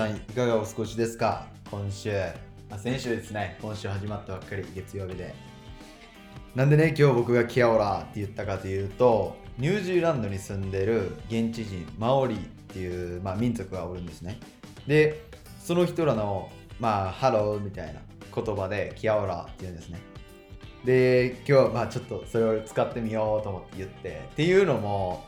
[0.00, 1.46] さんいかがお過ごしですか？
[1.70, 2.10] 今週、
[2.70, 5.34] あ、先週ですね、今週始まったばっかり月曜日で。
[6.54, 14.38] なんでね、今日僕が Kia ora って言ったかというと、ニュージーランドに住んでる現地人、マオリっていう、まあ、民族がおるんですね。
[14.86, 15.22] で、
[15.62, 18.00] その人らの、まあ、ハローみたいな
[18.34, 20.00] 言葉で Kia ora って言うんですね。
[20.82, 24.22] で、今日はまあちょっとそれを使ってみようと思って言って。
[24.32, 25.26] っていうのも、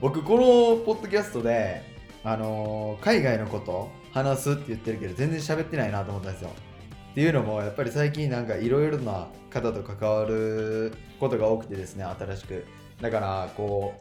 [0.00, 1.82] 僕このポッドキャストで、
[2.22, 6.50] あのー海外のこと話すって言ってるけど全然喋ってないなと思ったんですよ。
[7.12, 12.64] っていうのもやっぱり最近なんかいろいろな方と関わることが多くてですね新しく。
[13.00, 13.94] だからこ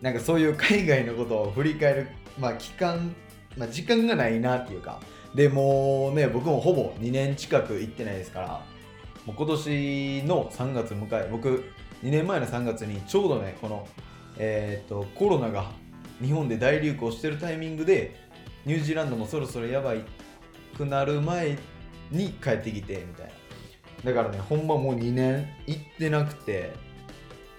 [0.00, 2.08] うなんかそういう海外のことを振り返る
[2.38, 3.14] まあ期間、
[3.56, 5.00] まあ、時間がないなっていうか。
[5.34, 8.62] でもうね僕もほぼ2年近く行ってないですから。
[9.24, 11.64] もう今年の3月迎え僕
[12.02, 13.86] 2年前の3月にちょうどねこの
[14.38, 15.70] えー、とコロナが
[16.20, 18.21] 日本で大流行してるタイミングで
[18.64, 20.04] ニュージーランドもそろそろやばい
[20.76, 21.58] くなる前
[22.10, 23.26] に帰ってきてみたい
[24.04, 24.12] な。
[24.12, 26.72] だからねほんまもう2年行ってなくて。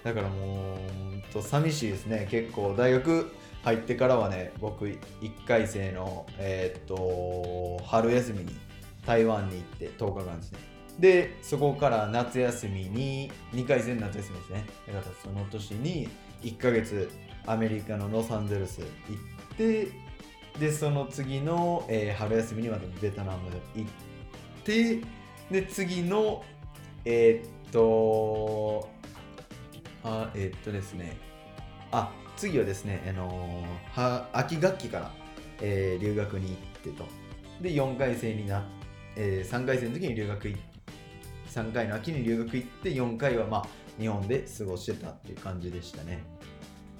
[0.02, 2.28] だからもうと寂しいですね。
[2.30, 3.32] 結構大学
[3.62, 4.98] 入ってからはね僕1
[5.46, 8.54] 回生のえーっと春休みに
[9.06, 10.58] 台湾に行って10日間ですね。
[10.98, 14.66] でそこから夏休みに2回生の夏休みですね。
[14.86, 16.08] だからその年に
[16.42, 17.10] 1ヶ月
[17.46, 19.88] アメリカのロサンゼルス行って
[20.58, 23.90] でその次の、えー春休みにまたベトナム行っ
[24.64, 25.00] て
[25.50, 26.44] で次の
[27.04, 28.88] えーっと
[30.04, 31.16] あえーっとですね
[31.90, 35.12] あ次はですね、あのは秋学期から、
[35.60, 37.04] えー留学に行ってと。
[37.60, 38.62] で4回生になっ、
[39.16, 40.74] え3回生の時に留学行って
[41.54, 43.66] 3回の秋に留学行って4回はまあ
[44.00, 46.24] 日本で過ごしてたっていう感じでしたね。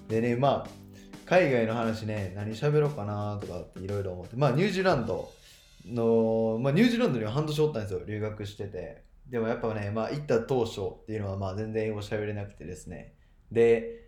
[0.08, 0.83] でねまあ
[1.26, 4.36] 海外の話ね何喋ろうかなとかっていろいろ思って。
[4.36, 5.30] まあニュージーランド
[5.86, 9.04] の、まあ、ニュージーランドには半年おったんですよ留学してて。
[9.28, 13.14] でもやっぱねまあ行った当初っていうのはまあ全然英語喋れなくてですね。
[13.50, 14.04] で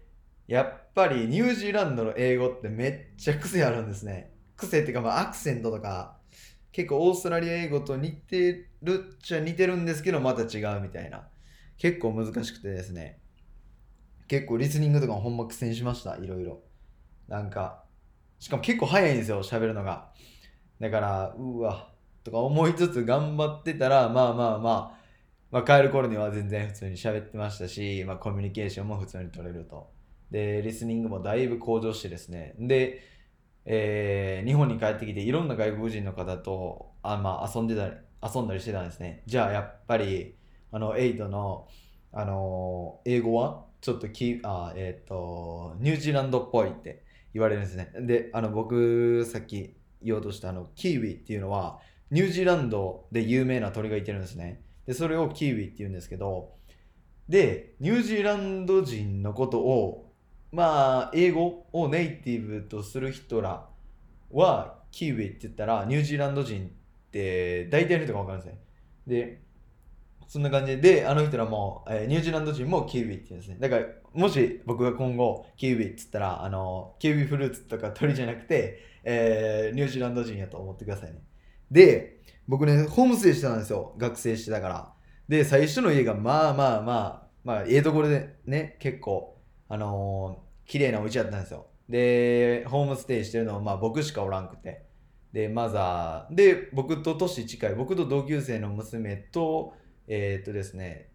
[0.46, 4.32] やっぱりニュージーランドの英語ってめっちゃ癖あるんですね。
[4.56, 6.18] 癖っていうかまあアクセントとか
[6.72, 11.28] 結構オーストラリア英語と似てるっちゃ似てるんですけどまた違うみたいな。
[11.78, 13.18] 結構難しくてですね。
[14.28, 16.60] 結構リスニングとかもほんま苦戦しましたいろいろ。
[17.28, 17.84] なんか
[18.38, 20.12] しかも結構早いんですよ喋るのが
[20.80, 21.88] だからうわ
[22.24, 24.96] とか思いつつ頑張ってたらまあまあまあ
[25.52, 29.90] まあ、帰る頃には全然普通に喋ってましたし、まあ、コミュニケーションも普通に取れると。
[30.28, 32.56] で、リスニングもだいぶ向上してですね。
[32.58, 33.00] で、
[33.64, 39.22] えー日本に帰ってきていろんな外国人の方とあ、まあ、遊んでたり遊んだりしてたんですね。
[39.26, 40.34] じゃあやっぱり
[40.72, 41.68] あのエイトの、
[42.12, 43.64] あの英語は？
[43.80, 47.04] ちょっときあ、えっとニュージーランドっぽいって
[47.34, 47.92] 言われるんですね。
[48.00, 54.62] であの僕さっき言おうとしたあのキーウィっていうのはニュージーランドで有名な鳥がいてるんですね。
[54.86, 56.54] でそれをキーウィって言うんですけど
[57.28, 60.12] でニュージーランド人のことを
[60.52, 63.68] まあ英語をネイティブとする人ら
[64.30, 68.60] はキーウィって言ったらニュージーランド人って大体の人が分かるんですね
[69.06, 69.42] で
[70.28, 73.82] そんな感じでであの人らも、えーニュージーランド人もキーウィって言うんですねだから
[74.16, 81.18] もし僕が今後キーウィって言ったらあのキウイフルーツとか鳥じゃなくて、えーニュージーランド人やと思ってくださいね。
[81.70, 83.94] で僕ねホームステイしてたんですよ。
[83.98, 84.92] 学生してたから。
[85.28, 89.38] で最初の家がまあまあまあまあええところでね結構
[89.68, 91.66] あのー綺麗なお家だったんですよ。
[91.88, 94.86] でホームステイしてるのはまあ僕しかおらんくて。
[95.32, 96.34] でマザー。
[96.34, 99.74] で僕と年近い僕と同級生の娘と
[100.08, 101.10] えーっとですね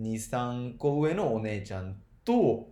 [0.00, 1.96] 23個上のお姉ちゃん
[2.26, 2.68] と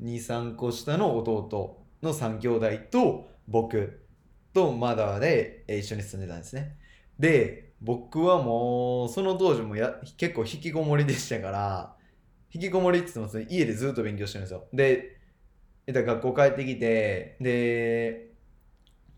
[0.00, 4.06] 23個下の弟の3兄弟と僕
[4.52, 6.76] とマダーで一緒に住んでたんですね。
[7.18, 11.96] で僕はもうその当時もや結構引きこもりでしたから
[12.52, 14.66] 引きこもりって言ってもその家でずっと勉強してるんですよ。
[14.72, 15.16] で
[15.86, 18.32] えっと学校帰ってきてで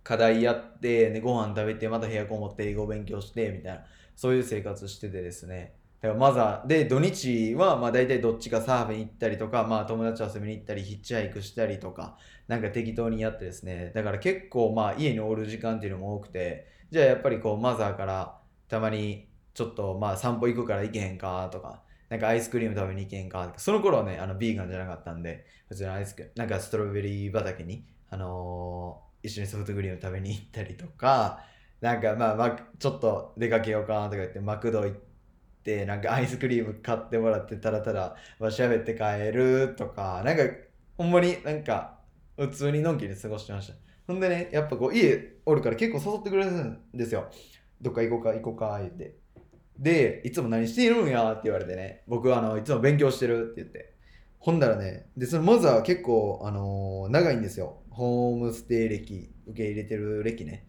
[0.03, 3.85] 課題やってでご飯食べてまた部屋こもって英語勉強してみたいな
[4.17, 5.80] そういう生活しててですね。
[6.03, 12.17] マザーで土日はまあ大体どっちかサーフィン行ったりとか、まあ、友達遊びに行ったりヒッチハイクしたりとか
[12.49, 13.93] なんか適当にやってですね。
[13.95, 18.39] だから結構まあ家におる時間っていうのも多くてじゃあやっぱりこうマザーから
[18.69, 31.41] たまにちょっとまあ散歩行くから行けへんかとかなんかアイスクリーム食べに行けへんかとかその頃はねあのビーガンじゃなかったんで普通にアイスクなんかストロベリー畑にあのー一緒にソフトクリーム食べに行ったりとか
[31.81, 35.10] なんかまあ、まあ、ちょっと出かけようかなとか言ってマクド行って
[35.87, 40.43] なんかアイスクリーム買ってもらってたらただまあ喋って帰るとかなんか
[40.97, 41.99] ほんまになんか
[42.37, 43.75] 普通にのんきに過ごしてました
[44.11, 47.31] ほんでね、やっぱこう家おるから結構誘ってくれるんですよ。
[47.81, 49.15] どっか行こうか行こうか言って。
[49.79, 53.95] で、いつも何しているんやって言われてね、僕はあのいつも勉強してるって言って。
[54.41, 57.83] ほんだらね、で、そのまずは結構、あのー、長いんですよ。
[57.91, 60.67] ホームステイ歴、受け入れてる歴ね。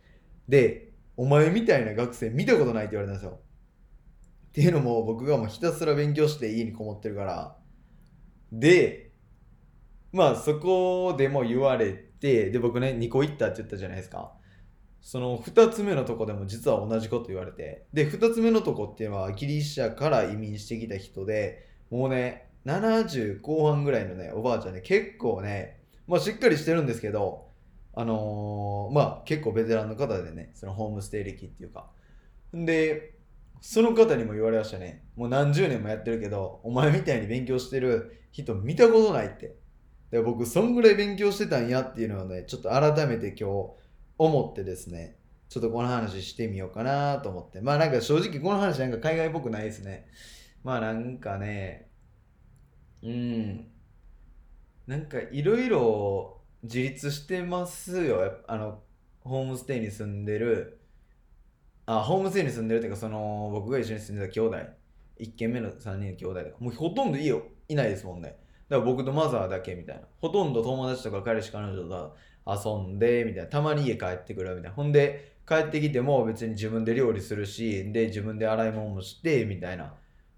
[0.47, 3.39] で、お前みたいな学生見たことないって言われたんですよ。
[4.51, 7.55] っていうのも僕がもうひたすら勉強して家にこもってるから。
[8.51, 9.11] で、
[10.11, 14.33] まあそこでも言われて、で僕ね、2個行ったって言ったじゃないですか。
[14.99, 17.85] その2つ目のとこでも実は同じこと言われて。
[17.93, 27.47] で、2つ目のとこっていうのはギリシャから移民してきた人で、もうね、70後半ぐらいのね、おばあちゃんね、結構ね、まあしっかりしてるんですけど、
[27.93, 31.89] あのー、まあ結構ベテランの方でね、そのホームステイ歴っていうか。
[32.53, 33.20] で、
[33.61, 35.03] その方にも言われましたね。
[35.15, 39.55] もう何十年もやってるけど、お前みたいに勉強してる人見たことないって。
[40.09, 43.69] で僕、そんぐらい勉強してたんやっていうのをね、ちょっと改めて今日
[44.17, 45.15] 思ってですね、
[45.47, 47.61] ちょっとこの話してみようかなと思って。
[47.61, 50.07] まあなんか正直この話なんか海外っぽくないですね。
[50.63, 51.89] まあなんかね、
[53.03, 53.67] うん。
[54.87, 58.39] なんかいろいろ自立してますよ。
[58.47, 58.81] あの、
[59.23, 60.80] ホームステイに住んでる、
[61.85, 64.57] あ、ホームステイに住んでるっていうか、その、僕が一緒に住んでた兄弟、
[65.19, 68.37] 1軒目の3人の兄弟とか、もうほとんどいいよ、いないですもんね。
[68.69, 70.03] だから僕とマザーだけみたいな。
[70.19, 72.15] ほとんど友達とか彼氏彼女と
[72.47, 73.49] 遊んで、みたいな。
[73.49, 74.71] たまに家帰ってくるみたいな。
[74.71, 79.93] ほんで、帰ってきても別に自分で料理するし、で、自分で洗い物もして、みたいな。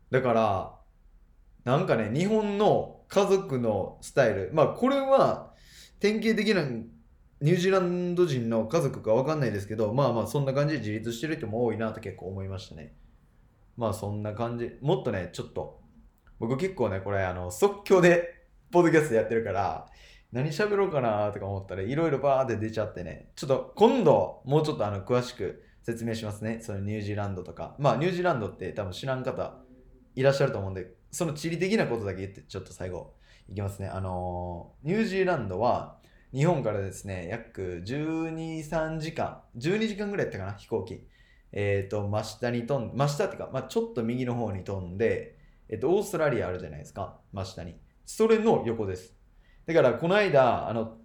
[0.09, 0.79] だから、
[1.63, 5.53] なんかね、日本の家族のスタイル、まあこれは
[5.99, 6.65] 典型的な
[7.43, 12.95] ニュージーランド人の家族かわかんないですけど、まあまあそんな感じで自立してる人も多いなと結構思いましたね。
[13.75, 14.71] まあそんな感じ。
[14.81, 15.81] もっとね、ちょっと、
[16.39, 19.87] 僕結構ね、これあの即興でポッドキャストやってるから、
[20.31, 26.59] 何喋ろうかなとか思ったらいろいろバーって出ちゃってね、ちょっと今度もうちょっとあの詳しく説明しますね。
[26.61, 27.75] そのニュージーランドとか。
[27.77, 29.57] まあニュージーランドって多分知らん方
[30.15, 33.15] いらっしゃると思うんで、その地理的なことだけ言ってちょっと最後
[33.49, 33.89] いきますね。
[33.89, 36.01] あのー、ニュージーランドは
[36.33, 41.07] 日本からですね、約12、3時間、12時間ぐらいやったかな、飛行機。
[41.51, 45.37] えっ、ー、と、真下に飛んで、真下っていうか、まあ、ちょっと右の方に飛んで、
[45.69, 47.77] えっ、ー、と、オーストラリアあるじゃないですか、真下に。
[48.07, 49.15] それの横です。
[49.67, 50.97] だから、この間、あの、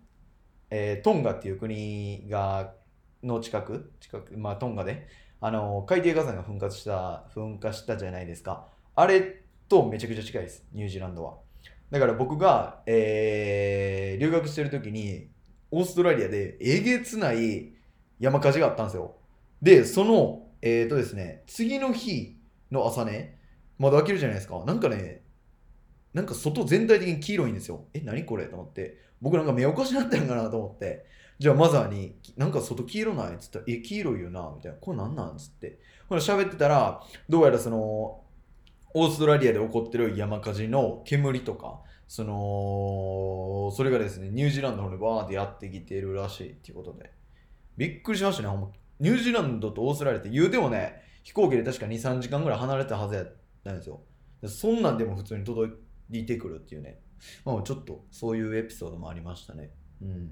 [0.70, 2.72] えー、トンガっていう国が、
[3.22, 5.08] の近く、近く、まあ、トンガで、
[5.42, 8.66] あの、海底火山が噴火した、噴火したじゃないですか。
[8.94, 11.47] あれとめちゃくちゃ近いです、ニュージーランドは。
[11.90, 15.28] だから僕が、えー、留学してる時に、
[15.70, 17.74] オーストラリアでえげつない
[18.18, 19.16] 山火事があったんですよ。
[19.60, 22.38] で、その、えっ、ー、とですね、次の日
[22.70, 23.38] の朝ね、
[23.78, 24.62] 窓開けるじゃないですか。
[24.66, 25.22] なんかね、
[26.14, 27.84] なんか外全体的に黄色いんですよ。
[27.94, 28.46] え、何これ？
[28.46, 28.98] と思って。
[29.20, 31.04] 僕なんか目おかしなったんかなと思って。
[31.38, 33.34] じゃあマザーに、なんか外黄色ない？
[33.34, 34.78] っつったら、え、黄色いよなみたいな。
[34.78, 35.36] これなんなん？
[35.38, 35.78] つって。
[36.08, 38.22] ほら喋ってたら、どうやらその、
[38.94, 47.12] オーストラリアで起こってる山火事の煙とか、その、それがですね、ニュージーランドの方にバーってやってきてるらしいっていうことで。
[47.76, 48.70] びっくりしましたね、ほんま。
[49.00, 54.00] ニュージーランドとオーストラリアって言うてもね、飛行機で確か2、3時間ぐらい離れたはずやったんですよ。
[54.46, 55.74] そんなんでも普通に届
[56.10, 57.00] いてくるっていうね。
[57.44, 59.70] まあちょっとそういうエピソードもありましたね。
[60.00, 60.30] うん。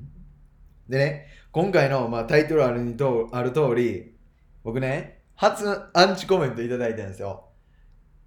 [0.88, 4.14] でね、今回の、まあ、タイトルあるにとある通り、
[4.62, 7.45] 僕ね、初アンチコメントいただいたんですよ。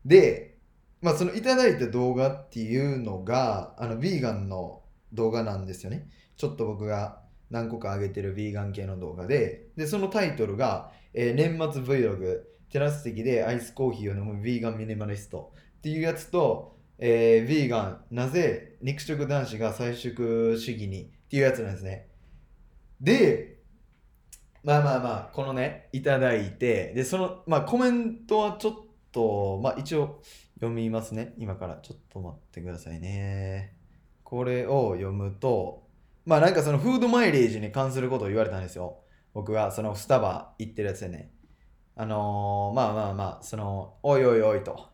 [0.05, 0.57] で、
[1.01, 4.81] まあ、そのいただいた動画っていうのが、あの、ヴィーガンの
[5.13, 6.09] 動画なんですよね。
[6.35, 22.07] ちょっと僕が何個か上げてるヴィーガン系の動画で、で、そのタイトルが、えー、年末 Vlog、テラス席でアイスコーヒーを飲むヴィーガンミニマリストっていうやつと、えー、ヴィーガン、なぜ肉食男子が菜食主義にっていうやつなんですね。
[23.01, 23.59] で、
[24.63, 30.21] まあまあまあ、このね、いただいて、で、その、まあコメントはちょっと、とまあ一応
[30.55, 31.33] 読みますね。
[31.37, 33.75] 今からちょっと待ってくださいね。
[34.23, 35.87] これを読むと、
[36.25, 38.99] まあなんかそのフードマイレージに関することを言われたんですよ。
[39.33, 41.31] 僕がそのスタバ行ってるやつでね。
[41.95, 44.87] あのー、まあまあまあ、その、おいおいおいと。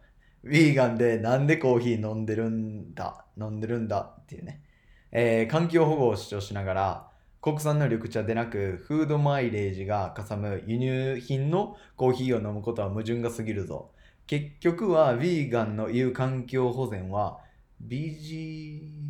[0.44, 4.64] ヴィーガンでなんでコーヒー飲んでるんだ、飲んでるんだっていうね。
[5.12, 13.92] えー、環境保護を主張しながら、国産の緑茶でなく、フードマイレージがかさむ輸入品のコーヒーを飲むことは矛盾が過ぎるぞ。
[14.28, 17.40] 結局は、ヴィーガンの言う環境保全は、
[17.86, 19.06] BG、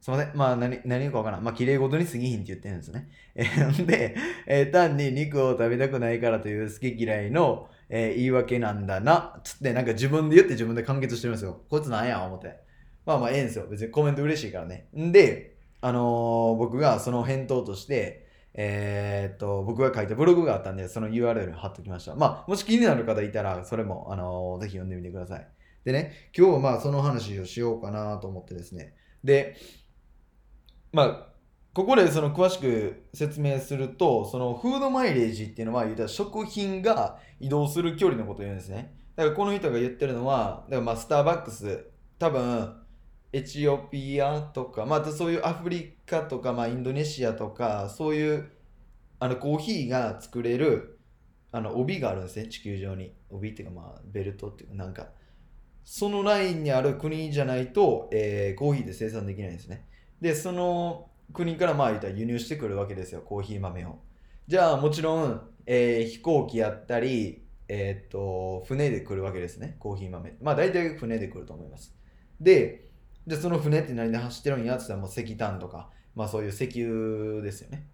[0.00, 0.36] すみません。
[0.36, 1.44] まあ、何、何かわからん。
[1.44, 3.08] まあ、綺麗事に過ぎひんって言ってるんですね。
[3.34, 9.40] えー、で、えー、単に肉を食べたくないからという好き嫌いの、えー、言い訳なんだな。
[9.42, 11.60] つって、なんか自分で言って自分で完結してるんですよ。
[11.68, 12.56] こいつなんや思って。
[13.04, 13.66] まあまあ、ええんですよ。
[13.68, 14.86] 別にコメント嬉しいからね。
[14.96, 18.25] んで、あのー、僕がその返答として、
[18.58, 22.16] えー、っと、僕が書いたブログがあったんで、その URL 貼っときました。
[22.16, 25.46] まあ、もし気になる方いたら、それも、あのー、ぜひ読んでみてください。
[25.84, 28.94] でね、今日はまあ、その話をしようかなと思ってですね。
[29.22, 29.56] で、
[30.90, 31.26] まあ、
[31.74, 38.94] ここでその詳しく説明すると、そのフードマイレージっていうのは、言うたら食品が移動する距離のことを言うんですね。
[39.16, 42.85] だからこの人が言ってるのは、だからまあスターバックス、多分、
[43.36, 48.50] エチオピアとか、またそういうアフリカとか、まあ、インドネシアとか、そういう
[49.18, 50.98] あのコーヒーが作れる
[51.52, 53.14] あの帯があるんですね、地球上に。
[53.28, 55.08] 帯っていうか、まあ、ベルトっていうか、なんか、
[55.84, 59.86] そのラインにある国じゃないと、えー、コーヒーで生産できないんですね。
[60.20, 63.98] で、その国からまあ言ったら輸入してくるわけですよ、コーヒー豆を。
[64.48, 70.36] じゃあもちろん、えー、飛行機やったり、えー、っと、船で来るわけですね、コーヒー豆。
[70.40, 71.94] まあ大体船で来ると思います。
[72.40, 72.85] で、
[73.26, 74.74] じゃその船って何で走ってるんや？
[74.74, 77.88] って言ったらもう石炭とか、まあそういう石油ですよね。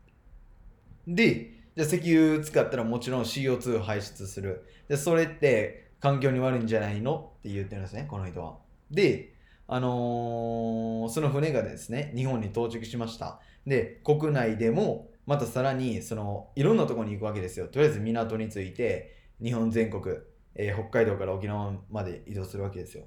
[1.07, 4.65] で、じゃ石油使ったらもちろん CO2 排出する。
[4.89, 7.33] で、それって環境に悪いんじゃないの？
[7.39, 8.59] って言ってるんですね、この人は。
[8.91, 9.35] で、
[9.69, 13.41] あのー、その船がですね、日本に到着しました。
[13.67, 17.69] で、国内でも、またさらに、その、いろんなところに行くわけですよ。
[17.69, 20.17] とりあえず港に着いて、日本全国、
[20.57, 23.05] えー、北海道から沖縄まで移動するわけですよ。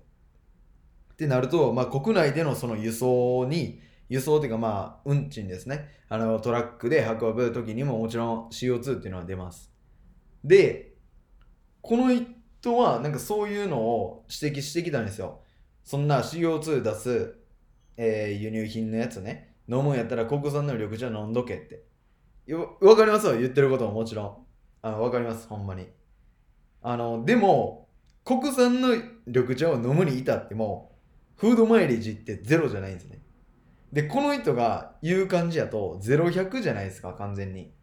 [1.15, 3.79] ってなると、まあ、国内でのその輸送に、
[4.09, 5.89] 輸送っていうかまあ、運賃ですね。
[6.09, 9.71] あの、トラックで運ぶ時にももちろん CO2 っていうのは出ます。
[10.43, 10.93] で、
[11.81, 15.39] この人はなんかそういうのを指摘してきたんですよ。
[15.83, 17.35] そんな CO2 出す、
[17.95, 21.85] えー、輸入品のやつね、飲むんやったら国産の緑茶飲んどけって。
[22.81, 23.27] わかります？
[23.27, 24.37] よ、言ってることももちろん。
[24.81, 25.87] あの、わかります、ほんまに。
[26.81, 27.87] あの、でも、
[28.23, 28.89] 国産の
[29.25, 30.94] 緑茶を飲むに至っても、
[31.37, 33.21] フードマイレージってゼロじゃないんですね。
[33.91, 37.73] で、この人が言う感じやと、0100じゃないですか、完全に。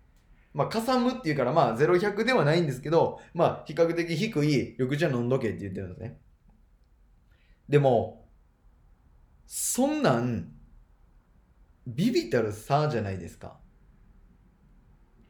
[0.55, 6.19] まあ、かさむっていうから、まあ、0100ではないんですけど、まあ、比較的低い緑茶飲んどけって言ってるんですね。
[7.69, 8.29] でも、
[9.47, 10.53] そんなん、
[11.87, 13.59] ビビたる差じゃないですか。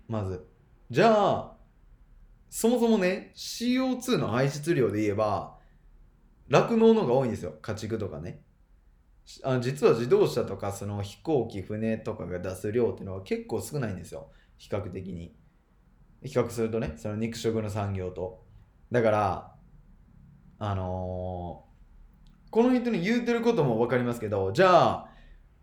[0.09, 0.45] まず。
[0.91, 1.57] じゃあ、
[2.51, 5.52] そもそもね、CO2 の排出量で言えば、
[6.49, 7.55] 酪農のが多いんですよ。
[7.63, 8.43] 家畜とかね。
[9.45, 14.31] あの実は自動車とかその飛行機、船とかが出す量っていうのは結構少ないんですよ。
[14.59, 15.35] 比較的に。
[16.23, 18.45] 比較するとね、その肉食の産業と。
[18.91, 19.55] だから、
[20.59, 21.73] あのー
[22.53, 25.09] この人に言うてることも分かりますけど、じゃあ、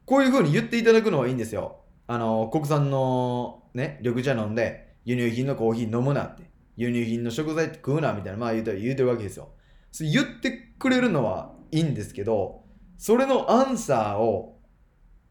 [0.05, 1.81] こういう風に言っていただくのはいいんですよ。
[2.07, 6.49] あの、国産のね、緑茶飲んで、輸入品のコーヒー飲むなって。
[6.77, 9.49] 輸入品の食材食うなみたいな、まあ言うて言うてるわけですよ。
[9.91, 12.63] そ言ってくれるのはいいんですけど、
[12.97, 14.59] それのアンサーを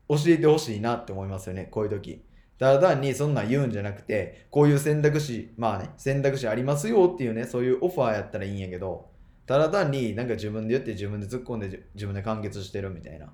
[0.09, 2.25] 教えてほしいなって思いますよね、こういう時。
[2.59, 9.11] ただ単にそんなん言うんじゃなくて、こういう選択肢、まあね、選択肢ありますよっていうね、そういうオファーやったらいいんやけど、
[9.47, 13.33] ただ単になんか自分で言って自分で突っ込んで自分で完結してるみたいな。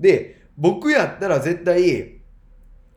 [0.00, 2.20] で、僕やったら絶対、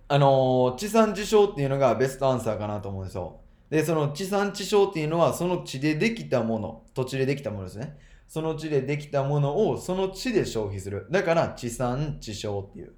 [0.07, 3.41] あのー、地産地消っていうのがベストアンサーかなと思うんですよ。
[3.69, 7.97] で、その地産地消っていうのはその地でできたもの、土地でできたものですね。
[8.27, 11.07] その地でできたものをその地で消費する。
[11.11, 12.93] だから地産地消っていう。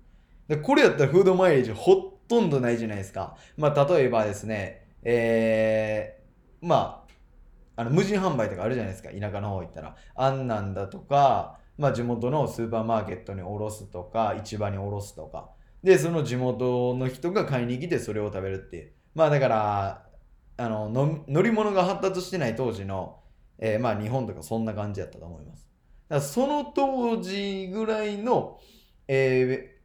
[0.47, 1.95] で、これやったらフードマイレージほ
[2.27, 3.37] とんどないじゃないですか。
[3.57, 7.01] まあ、例えばですね、えー、まあ、
[7.81, 15.49] あの無人販売とかあるじゃないですか田舎の方行ったらあんなんだとか、まあ、地元のスーパーマーケットに卸すとか市場に卸すとか
[15.83, 20.05] でその地元の人が買いに来てそれを食べるっていうまあだから
[20.57, 23.19] あのの乗り物が発達してない当時の、
[23.57, 25.67] えー、まあ日本とかそんな感じやったと思います
[26.09, 28.59] だからその当時ぐらいの、
[29.07, 29.77] え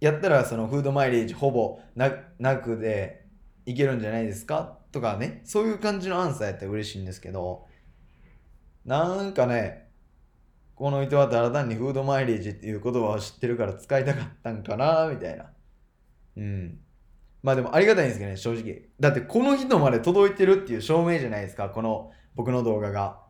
[0.00, 2.10] ー、やったらそのフードマイレージほぼな
[2.56, 3.26] くで
[3.66, 4.78] いけるんじゃないですか？
[4.90, 7.66] とかね、そういう感じのアンサーやったら嬉しいんですけど、
[8.84, 9.88] なんかね、
[10.74, 15.52] この人はただ単にフードマイレージっていう言葉を知ってるから使いたかったんかな、みたいな。
[16.36, 16.80] うん。
[17.42, 18.82] まあでもありがたいんですけどね、正直。
[19.00, 23.20] だってこの人まで届いてるっていう証明じゃないですか、この僕の動画が。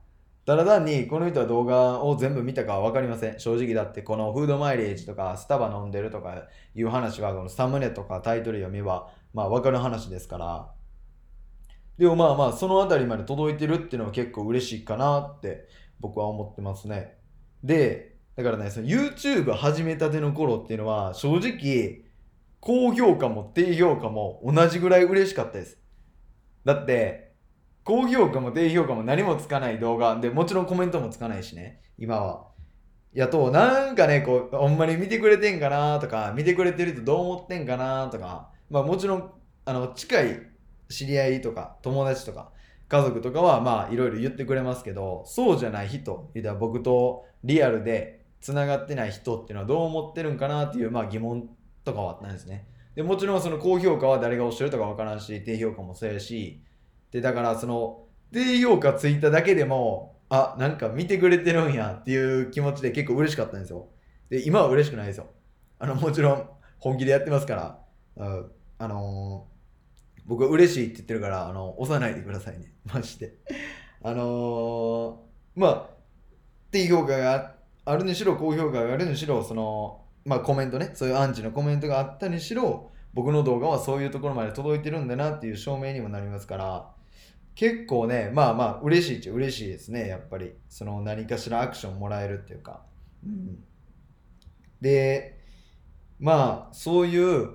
[0.45, 3.39] ただ単にこの人は動画を全部見たかは分かりません。
[3.39, 6.35] 正直だってこのフードマイレージとかスタバ飲んでるとか
[6.75, 10.69] いう話はこのサムネとかタイトル読めばまあ分かる話ですから。
[11.97, 15.69] でもまあまあその辺りまで届いてるっていうのは結構嬉しいかなって
[16.01, 17.19] 僕は思ってますね。
[17.63, 22.02] で、だからね、その YouTube 始めたての頃っていうのは正直
[22.63, 25.79] 高評価も低評価も同じぐらい嬉しかったです。
[26.65, 27.35] だって
[27.85, 32.47] 高評価も低評価も何もつかない動画でもちろんコメントもつかないしね、今は。
[33.13, 39.31] やと、なんかね、こう、ほんまに見てくれてんかなとか、見てくれてるとどう思ってんかなとか、まあもちろん
[39.67, 40.41] あの近い
[40.89, 42.51] 知り合いとか友達とか
[42.89, 51.49] 家族とかはまあいろいろ言ってくれますけどそうじゃない人言うたら僕とリアルでつながってない人っていうのはどう思ってるんかなっていうまあ疑問
[51.85, 52.67] とかはあったんですね。
[52.95, 56.63] でもちろんその高評価は誰が押してるとか分からんし低評価もそうやし
[57.11, 63.89] でだからその低評価ついただけでもあなんか見てくれてるんやっていう気持ちで結構嬉しかったんですよ。
[64.31, 65.27] で今は嬉しくないですよ。
[65.79, 66.49] あのもちろん
[66.79, 67.79] 本気でやってますから
[68.19, 68.43] あ
[68.79, 72.73] あのー、僕は嬉しいって言ってるからあの押さないでくださいね。
[72.85, 73.35] マジで。
[74.03, 75.17] あのー、
[75.57, 75.87] まあ
[76.71, 86.91] 低評価があるにしろ高評価があるにしろそのまあコメントねそういうアンチのコメントがあったにしろ僕の動画はそういうところまで届いてるんだなっていう証明にもなりますから
[87.55, 90.53] 結構ねまあまあ嬉しいっちゃ嬉しいですねやっぱり。
[90.69, 92.83] その何かしらアクションもらえるっていうか、
[93.25, 93.63] うん、
[94.81, 95.39] で
[96.19, 97.51] まあそういう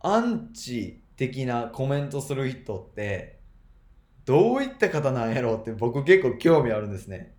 [0.00, 3.40] アンチ的なコメントする人って
[4.24, 7.34] どういった方なんやろうって僕結構興味あるんですね。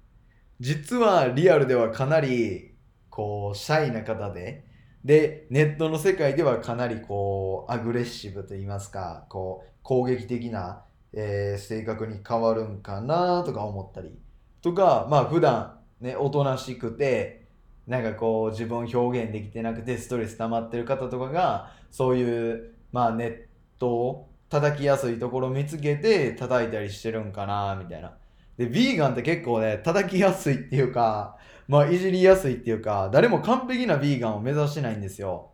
[0.60, 2.71] 実はリアルではかなり
[3.12, 4.66] こうシャイな方で
[5.06, 10.82] でネットの世界ではかなりこうアグレッシブと言いますかこう攻撃的な
[11.14, 14.18] えー、性格に変わるんかなとか思ったり
[14.62, 17.48] とかまあ普段ねおとなしくて
[17.88, 23.42] なんかこう自分表現できてなくてストレス溜まってる方とかがそういうまあネッ
[23.78, 28.14] トを叩きやすいところを見つけて叩いたりしてるんかなみたいな。
[28.58, 31.38] で、ヴィーガンって結構ね、叩きやすいっていうか、
[31.68, 35.52] まあいじりやすいっていうか、誰も完璧なヴィーガンを目指してないんですよ。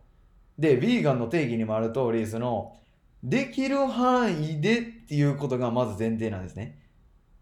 [0.58, 2.76] で、ヴィーガンの定義にもある通り、その、
[3.22, 6.78] できる範囲でっていうことがまず前提なんですね。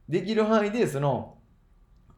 [0.08, 1.38] できる範囲でその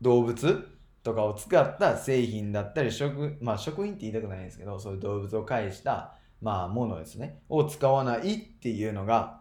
[0.01, 0.69] 動物
[1.03, 9.41] とかを使った製品だったり食、まあ、食品って言いたくないんですけどそういう動物を介した、まあ、ものですねを使わないっていうのが、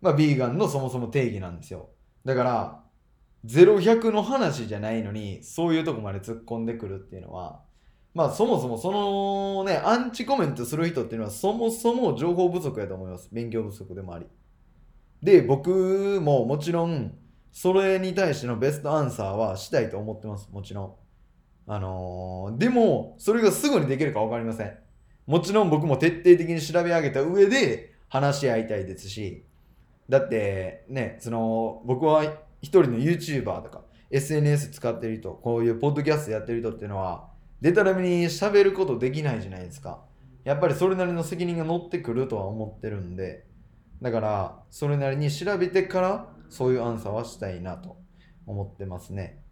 [0.00, 1.90] まあ、ビーガンのそもそも定義なんですよ
[2.24, 2.79] だから
[3.46, 7.60] 0100の話じゃないのにそういうとこまで突っ込んでくるっていうのは
[8.14, 13.28] まあそもそもそのね、アンチコメントする人っていうのはそもそも情報不足やと思います。
[13.32, 14.26] 勉強不足でもあり。
[15.22, 17.14] で、僕ももちろん、
[17.52, 20.48] それに対してのベストアンサーはしたいと思ってます。
[20.50, 20.94] もちろん。
[21.72, 24.76] あのー、でも、それがすぐにできるか分かりません。
[25.26, 29.44] もちろん僕も徹底的に調べ上げた上で話し合いたいですし、
[30.08, 32.24] だってね、その、僕は
[32.60, 40.02] 一人の YouTuber とか SNS 使ってる人、こういうポッドキャストやってる人っていうのは、でたらめに喋ることできないじゃないですか。
[40.44, 43.46] やっぱりそれなりの責任が乗ってくるとは思ってるんで、
[44.02, 47.98] だからそれなりに調べてからそういうアンサーはしたいなと
[48.46, 49.44] 思ってますね。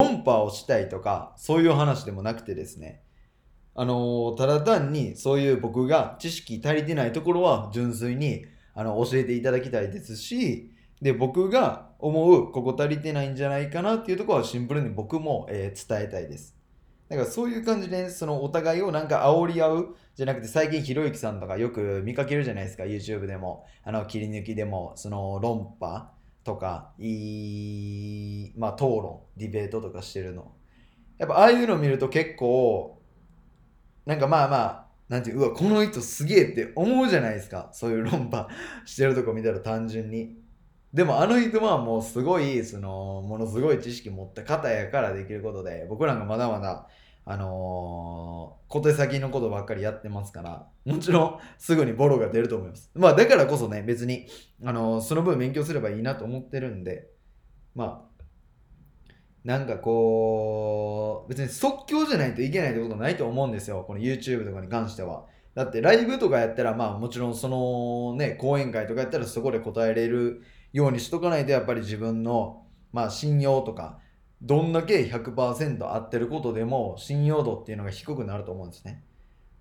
[0.00, 3.02] 論破をしたいとかそういう話でもなくてですね、
[3.74, 10.70] あの、ただ単にそういう僕が知識足りてないところは純粋にあの教えていただきたいですし、
[11.02, 16.56] で、僕が思うここ足りてないんじゃないかなっていうところはシンプルに僕も、えー、伝えたいです。
[17.08, 26.12] だからそういう感じで、そのお互いをなんか煽り合うじゃなくて、最近ひろゆきさんとかよく見かけるじゃないですか、YouTube でも、あの切り抜きでも、その論破
[26.44, 30.52] とか、い、まあ討論、ディベートとかしてるの。
[31.18, 33.02] やっぱああいうの見ると結構、
[34.06, 37.70] なんかまあまあ、なんていう、うわ、この人すげえって思うじゃないですか。
[37.72, 38.48] そういう論破
[38.86, 40.41] してるとこ見たら単純に。
[40.92, 46.88] でもあの人はもうすごい、その、ものすごい知識持った方やからできることで、僕らがまだまだ
[47.24, 52.90] あのー、小手先のことばっかりやってますから、もちろんすぐにボロが出ると思います。
[52.94, 54.26] まあだからこそね、別に、
[54.64, 57.08] あのー、その分勉強すればいいなと思ってるんで、
[57.76, 58.22] まあ、
[59.44, 63.84] なんかこう、別に即興じゃないといけないってことないと思うんですよ。
[63.86, 65.26] この YouTube とかに関しては。
[65.54, 73.98] だってライブとかやったら、まあもちろんそのね、講演会とかやったらそこで答えれるようにしとかないと、やっぱり自分の、まあ信用とか、
[74.40, 79.04] どんだけ100%合ってることでも信用度っていうのが低くなると思うんですね。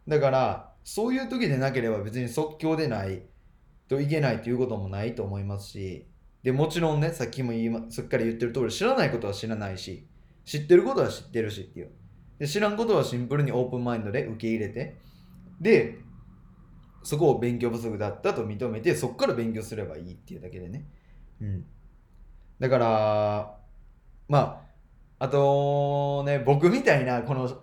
[0.07, 3.23] だから、そういう時でなければ別に即興でない
[3.87, 6.07] といけないということもないと思いますし、
[6.43, 10.07] で、もちろんね、さっきも言い、すっかり言ってる通り、知らないことは知らないし、
[10.43, 11.91] 知ってることは知ってるしっていう。
[12.39, 14.97] で、知らんことはシンプルにオープンマインドで受け入れて、
[15.59, 15.99] で、
[17.03, 20.87] そこを勉強不足だったと認めて、そこから勉強すればいいっていうだけでね。
[21.41, 21.65] うん。
[22.59, 23.57] だから、
[24.29, 24.61] ま
[25.19, 27.61] あ、あとね、僕みたいな、この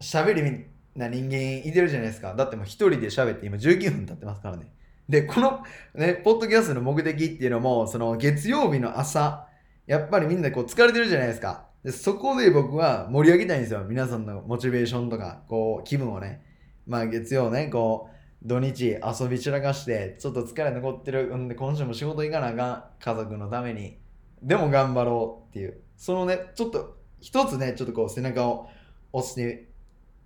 [0.00, 2.34] 喋りな人間いてるじゃないですか。
[2.34, 4.72] だってもう一人で喋って今19分経ってますからね。
[5.08, 5.62] で、この
[5.94, 9.46] ね、ポッドキャストの目的っていうのも、その月曜日の朝、
[9.86, 11.66] やっぱりみんなこう疲れてるじゃないですか。
[11.82, 13.84] でそこで僕は盛り上げたいんですよ。
[13.88, 16.42] 皆さんのモチベーションとか、こう、気分をね。
[16.86, 22.84] まあ月曜ね、こう土日遊び散らかしてちょっと疲れ残ってるんで今週も仕事行かなあかん。
[22.98, 23.98] 家族のために。
[24.42, 25.80] でも頑張ろうっていう。
[25.96, 28.68] そのねちょっと一つねちょっとこう背中を
[29.12, 29.68] 押して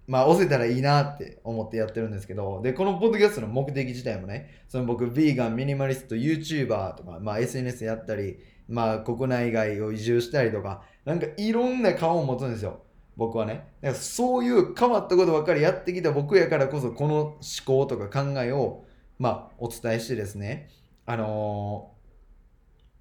[0.07, 12.81] まあ押せたらいいなって思ってやってるんですけどでこのポッドキャストの目的自体もねその僕ヴィーガンミニマリスト YouTuber とか、まあ、SNS やったりまあ国内外を移住したりとかなんかいろんな顔を持つんですよ。
[13.17, 18.85] 僕はねだからそういう変わったことばっかりやってきた僕やからこそこの思考とか考えを
[19.19, 20.69] まあお伝えしてですね
[21.07, 21.95] あのー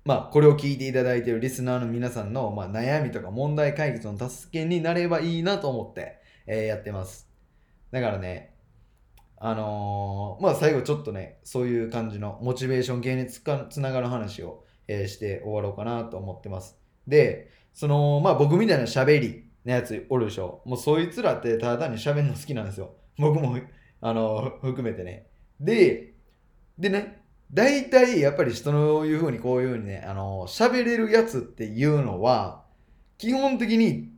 [0.06, 7.30] まあ、これを聞いていただいているリスナーの皆さんの、まあ、悩みとか問題解決の助けになればいいなと思って、えー、やってます。
[7.92, 8.54] だからね、
[9.38, 16.78] あのー、まあ最後ちょっとね、そういう感じのモチベーション系につかつながる話を、えー、して終わろうかなと思ってます。
[17.08, 20.62] で、その、まあ僕みたいな喋りのやつおるでしょ。
[20.66, 22.96] もうそいつらってただ単に喋るの好きなんですよ。
[23.18, 23.58] 僕も、
[24.02, 25.28] あの、含めてね。
[25.60, 26.14] で、
[26.78, 32.64] でね、大体やっぱり人のいうふうにこういうふうにね、あの、喋れるやつっていうのは、
[33.18, 34.12] 基本的に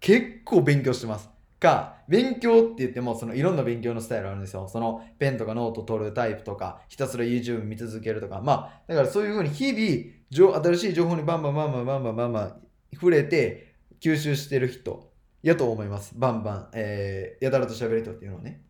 [0.00, 1.34] 結構勉強してます。
[1.64, 4.68] か、勉強って言っても、そのいろんな勉強のスタイルあるんですよ。
[4.68, 12.60] そのペンとかノート取るタイプとか、ひたすら YouTube 見続けるとか、まあ、だからそういうふうに日々、新しい情報にバンバンバンバンバンバンバンバン
[12.94, 13.73] 触れて
[14.04, 15.10] 吸収してる人
[15.42, 16.12] やと思います。
[16.14, 18.60] バンバン、えー、やたらと喋る人っていうのはね。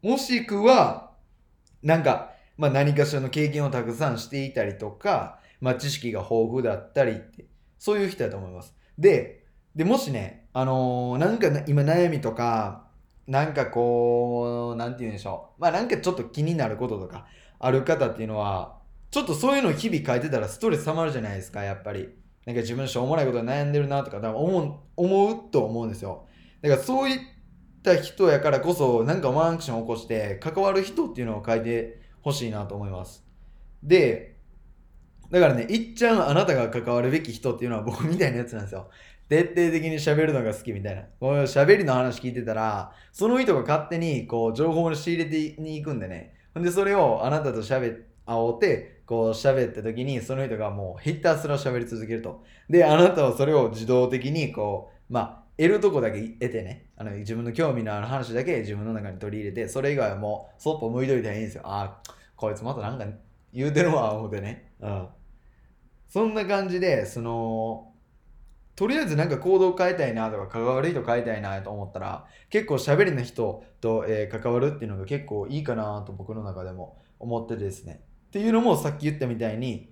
[0.00, 1.10] もしくは、
[1.82, 7.46] なんか、まあ、何かしらの経験をたくさんしていたりとか、まあ、知識が豊富だったりって、
[7.78, 8.76] そういう人だと思います。
[8.96, 12.86] で、でもしね、あのー、なんか今悩みとか、
[13.26, 15.60] なんかこう、なんて言うんでしょう。
[15.60, 17.26] まあなんかちょっと気になることとか
[17.58, 18.78] ある方っていうのは、
[19.10, 22.19] ちょっとそういうのを日々書いてたらストレス溜まるじゃないですか、やっぱり。
[22.46, 26.26] なんか自分しょうもないことで悩んでるなとか多分思う思うと思うんですよ。
[26.62, 27.18] だからそういっ
[27.82, 33.24] た人やからこそ、なんかワンアクションを起こして関わる人っていうのを書いて欲しいなと思います。
[33.82, 34.36] で、
[35.30, 38.90] だからね、いっちゃんあなたが関わるべき人っていうのは 僕みたいなやつなんですよ。
[39.28, 41.02] 徹底的に喋るのが好きみたいな。
[41.20, 46.34] こう喋りの話聞いてたら、その人が勝手にこう情報を仕入れてに行くんでね。
[46.52, 52.44] ほんで、それをあなたと喋おって、こう喋った時に、その人がもうひたすら喋り続けると。
[52.68, 61.62] で、あなたはそれを自動的にこう、まあ、得るとこだけ得てね、あの自分の興味のある話だけ自分の中に取り入れて、それ以外はもうそっぽ向いといたらいいんですよ。
[61.64, 63.04] ああ、こいつまたなんか
[63.52, 64.74] 言うてるわ、思ってね。
[64.78, 65.08] うん。
[66.06, 67.92] そんな感じで、その、
[68.76, 79.90] とりあえずなんか行動変えたいなとか関わる人変えたいなと思ったら結構喋りの人と、えー、関わるっていうのが結構いいかなと僕の中でも思ってですねっていうのもさっき言ったみたいに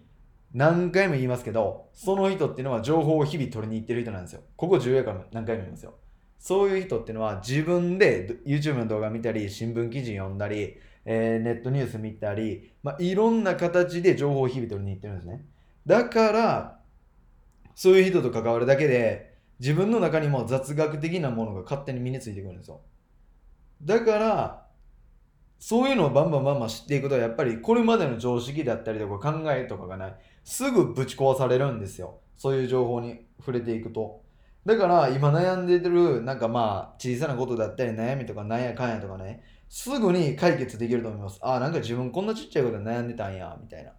[0.54, 4.42] 何回も言いますけど、その人っていうのは情報を日々取りに行ってる人なんですよ。
[4.56, 5.94] ここ重要やから何回も言いますよ。
[6.38, 15.44] そういう人っていうのは自分で YouTube の動画見たり、新聞記事読んだり、えー、ネットニュース見たり、まあ、いろんな形で情報を日々取りに行ってるんですね。
[15.84, 16.80] だから、
[17.74, 22.82] そういう人と関わるだけで、自分の中にも雑学的なものが勝手に身についてくるんですよ。
[23.82, 24.67] だから、
[25.58, 30.14] そういうのをバンバンバンバン知っていくと、やっぱりこれまでの常識だったりとか考えとかがない。
[30.44, 32.20] すぐぶち壊されるんですよ。
[32.36, 34.22] そういう情報に触れていくと。
[34.64, 41.38] だから今悩んでるなんかまあ小さなことだったり悩みとかなんやかんやとかねすぐに解決できると思います。
[41.42, 43.92] ああなんか自分こんなちっちゃいことで悩んでたんやみたいな。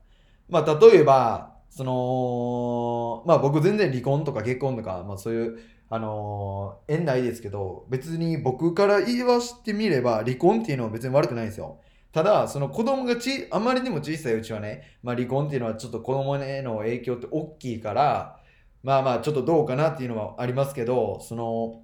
[0.48, 5.60] まあ例えばそのまあ僕全然離婚とか結婚とか、まあ、そういう
[5.92, 11.80] あのー、縁ないですけど、別に僕から言わしてみれば、離婚っていうのは別に悪くないんですよ。
[12.12, 18.40] ただ、その子供がち、あまりにも小さいうちはね、まあ離婚っていうのはちょっと子供への影響って大きいから、
[18.84, 21.82] まあまあちょっとどうかなっていうのはありますけど、その、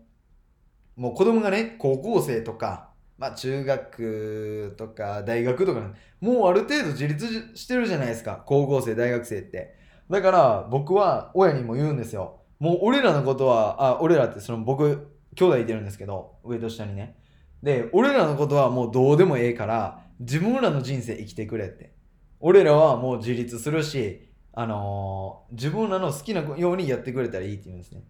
[0.96, 9.76] もう子供がね、高校生とか、まあ中学とか大学とか、もうある程度自立してるじゃないですか、高校生、大学生って。
[10.10, 12.42] だから僕は親にも言うんですよ。
[12.60, 17.18] もう俺らのことは、あ、俺らってその僕、兄弟いてるんですけど、上と下にね。
[17.62, 21.94] で、俺らのことはもうどうでもええから、自分らの人生生きてくれって。
[22.40, 28.04] 俺らはもう自立するし、あのー、自分らの好きなようにやってくれたらいいって言うんですね。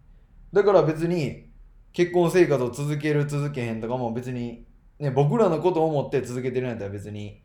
[0.52, 1.50] だから別に、
[1.92, 4.66] 結婚生活を続ける続けへんとかも別に、
[4.98, 7.42] ね、僕らのことを思って続けてるんやったら別に、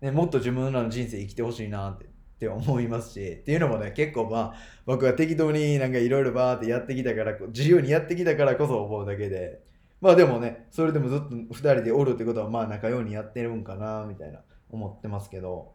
[0.00, 2.06] ね、もっと自分らの人生生きてほしいなって
[2.40, 4.54] って思いますし、っていうのもね、結構まあ、
[4.86, 9.60] 僕は適当になんかいろいろバーってやってきたから、自由にやってきたからこそ思うだけで、
[10.00, 15.74] まあでもね、それでもずっと2人でおるってことは、まあ仲良うにやってるんかな、みたいな思ってますけど。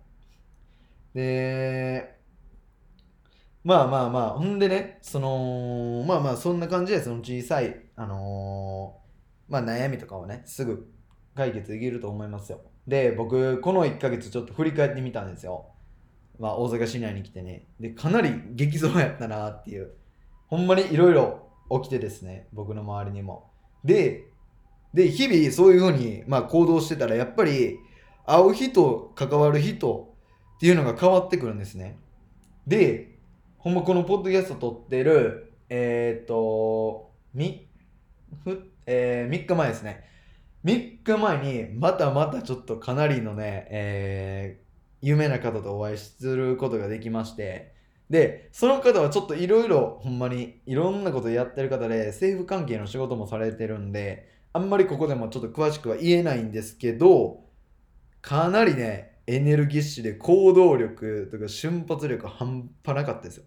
[1.13, 2.15] で、
[3.63, 10.91] まあまあまあ、ほんでね、その、まあまあそんな感じで、その小さい、あのー、まあ悩みとかをね、すぐ
[11.36, 12.62] 解決できると思いますよ。
[12.88, 15.71] で僕この1ヶ月ちょっと振り返ってみたんですよ
[16.39, 17.65] まあ大阪市内に来てね。
[17.80, 19.91] でかなり激増やったなっていう。
[20.48, 21.50] ほんまにいろいろ
[21.82, 22.48] 起きてですね。
[22.54, 23.50] 僕の周りにも。
[23.84, 24.26] で
[24.93, 27.80] で日々そういうふうに、まあ、行動してたらやっぱり
[28.26, 30.13] 会う人関わる人
[30.56, 31.98] っていうのが変わってくるんですね。
[32.65, 33.17] で
[33.58, 37.67] ほんまこのポッドキャスト撮ってるえっ、とみ
[38.43, 40.06] ふ、えー、3日前ですね。
[40.63, 44.64] 3日前にまたまたちょっとかなりのね、えー、
[45.05, 47.75] 有名な方とお会いすることができまして
[48.09, 57.45] でその方はちょっといろいろほんまにいろんなことやってる方で政府関係の仕事もされてるんであんまりここでもちょっと詳しくは言えないんですけど
[58.21, 63.43] かなりねエネルギッシュで行動力とか瞬発力半端なかったですよ。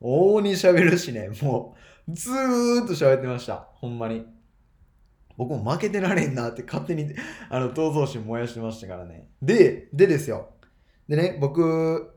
[0.00, 1.76] 大に喋るしねも
[2.08, 4.24] うずーっと喋ってましたほんまに。
[5.36, 7.12] 僕も負けてられんなって勝手に
[7.48, 9.28] あの闘争心燃やしてましたからね。
[9.40, 10.50] ででですよ。
[11.08, 12.12] でね僕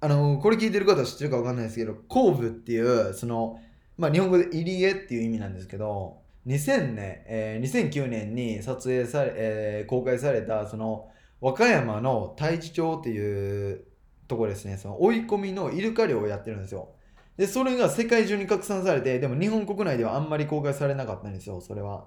[0.00, 3.58] あのこれ聞いてる方知ってるか分かんないですけど後部っていうその
[3.98, 13.84] まあ日本語で入り江っていう意味なんですけど2000年、えー、2009年に撮影され、えー、公開されたその和歌山の太地町っていう
[14.28, 14.76] とこですね。
[14.76, 16.90] その追い込みのイルカ漁をやってるんですよ。
[17.36, 22.06] でそれが世界中に拡散されてでも日本国内ではあんまり公開されなかったんですよそれは。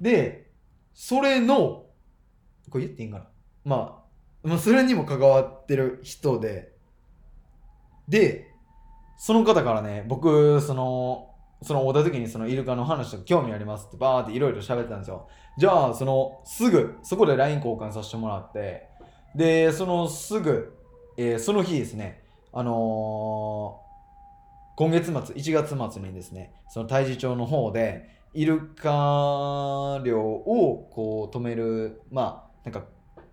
[0.00, 0.50] で
[0.94, 1.86] それの
[2.70, 3.26] これ言っていいんかな？
[3.64, 3.97] まあ、
[4.48, 6.72] まあ、それにも関わってる人で
[8.08, 8.54] で、
[9.18, 15.28] その方からね、僕、その、その会った時にそのイルカの話とか興味ありますってバーっていろいろ喋ってたんですよ。
[15.58, 18.88] じゃあ、そのすぐ、そこで LINE 交換させてもらって、
[19.34, 20.74] で、そのすぐ、
[21.16, 32.86] えー、その日ですね、あのー、今月末、1月末にですね、その太地町の方で、イルカ漁をこう止める、まあ、なんか、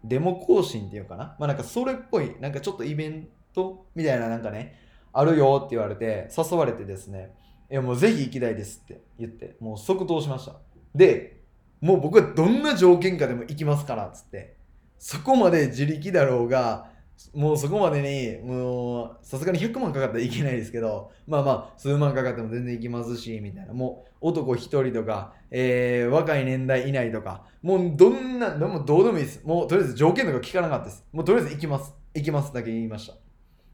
[0.08, 4.80] デモ行進っていうかな、まあなんかそれっぽい、なんかちょっとイベントみたいななんかね、
[5.14, 7.34] あるよって言われて、誘われてですね、
[7.72, 10.56] いやもうぜひ行きたいですって言って、もう即答しました。
[10.94, 11.42] で、
[11.82, 14.56] もう僕はどんな条件下でも行きますからっつって、
[14.98, 16.90] そこまで自力だろうが、
[17.34, 23.74] もうそこまでに、もう、さすがに100万かかったらいけないですけど、まあまあ、数万かかっても全然行きますし、みたいな。
[23.74, 29.42] もう、男1人とか、えー、若い年代以内とか、もうどんな、でもどうでもいいです。
[29.46, 31.06] もう、とりあえず条件とか聞かなかったです。
[31.14, 31.94] もうとりあえず行きます。
[32.14, 33.14] 行きますだけ言いました。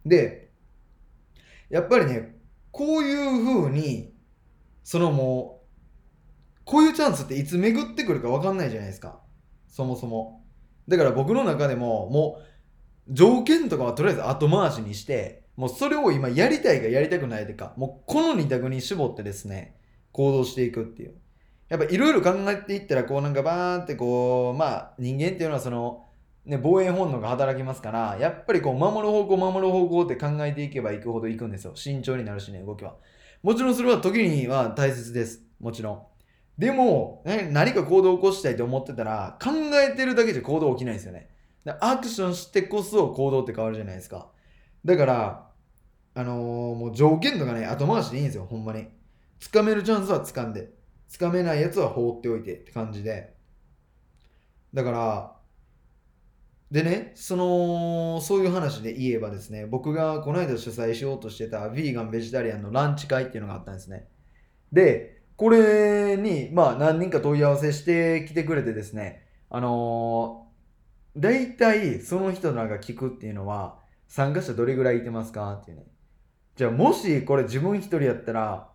[0.06, 0.52] で、
[1.72, 2.36] やっぱりね、
[2.70, 4.14] こういう風に、
[4.84, 5.64] そのも
[6.60, 9.20] う、こういうチャンスっていつ巡ってくるか分かんないじゃないですか。
[9.68, 10.46] そもそも。
[10.88, 12.44] だから僕の中でも、も
[13.10, 19.78] う、条件とかはとりあえず後回しにして、もうそれを今やりたいかやりたくないとか、もうこの二択に絞ってですね、
[20.12, 21.16] 行動していくっていう。
[21.72, 26.04] やっぱいろいろ考えていったら、こうなんかバーンってこう、まあ人間っていうのはその、
[26.44, 31.72] ね、防衛本能が働きますから、やっぱりこう守る方向、守る方向って考えていけばいくほどいくんですよ。
[31.76, 32.96] 慎重になるしね、動きは。
[33.42, 35.44] もちろんそれは時には大切です。
[35.62, 36.02] もちろん。
[36.58, 41.30] でも、ね、何か行動を起こしたいと思ってたら、考えてるだけじゃ行動起きないですよね。
[41.80, 44.28] アクションしてこそ行動って変わるじゃないですか。
[44.84, 45.48] だから、
[46.16, 48.90] あのー、もう条件とかね、後回しでいいんですよ、ほんまに。
[49.40, 50.81] 掴めるチャンスは掴んで、
[51.12, 53.34] 掴めないやつは放っておいてって感じで。
[54.74, 55.36] だから、
[56.72, 64.08] でね、その、そういう話で言えばですね、僕がこの間主催しようとしてたヴィーガン、ベジタリアンのランチ会っていうのがあったんですね。
[64.72, 75.84] で、これに、まあ何人か問い合わせしてきてくれてですね、あのー、大体その人らが聞くっていうのは、参加者どれぐらいいてますかっていうね。
[76.56, 78.71] じゃあもしこれ自分一人やったら、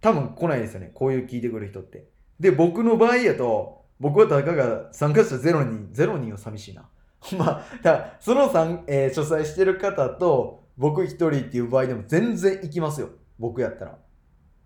[0.00, 0.90] 多分来ないですよね。
[0.94, 2.08] こういう聞いてくる人って。
[2.38, 6.88] で、僕の場合やと、僕はたかが参加者0人、0人は寂しいな。
[7.36, 13.10] まあ、だその3、えー、主催してる方と僕一人っていう場合でも全然行きますよ。
[13.38, 13.98] 僕やったら。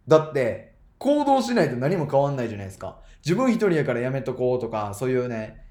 [0.07, 3.01] だって、行動しないと何も変わんないじゃないですか。
[3.25, 5.65] 自分一人やからやめとこうとか、そういうね、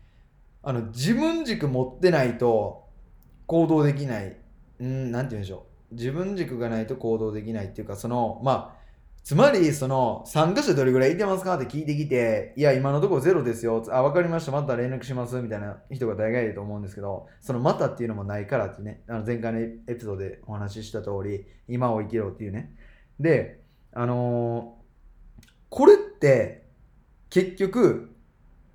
[0.63, 2.87] あの、自分軸持ってないと
[3.45, 4.35] 行動できない。
[4.79, 5.95] うん、なんて言うんでしょう。
[5.95, 8.81] 自分軸がないと行動できないっていうか、その、まあ、
[9.23, 13.85] つまり、その、参加者どれぐらいいてますかって聞いてきて、いや、今のところゼロですよ。
[13.91, 14.51] あ、わかりました。
[14.51, 15.39] また連絡します。
[15.41, 22.75] みたいな人が大概いると思うんですけど、そのまたっていうのもないからってね、あの前回のエピソードでお話しした通り、今を生きろっていうね。
[23.19, 23.61] で、
[23.93, 26.65] あのー、これって、
[27.29, 28.15] 結局、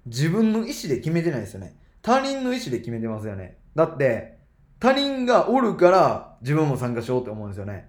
[0.07, 1.77] 自分の意思で決めてないですよね。
[2.03, 3.59] 他人の意思で決めてますよね。
[3.75, 4.39] だって、
[4.79, 7.89] 他人がおるから自分も参加しようって思うんですよね。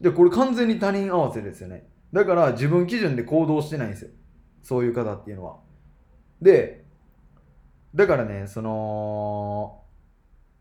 [0.00, 1.88] で、これ完全に他人合わせですよね。
[2.12, 4.10] だから自分基準で行動してないんですよ。
[4.62, 5.58] そういう方っていうのは。
[6.40, 6.84] で、
[7.94, 9.80] だからねその